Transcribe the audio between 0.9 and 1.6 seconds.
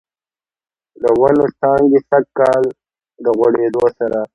د ونوو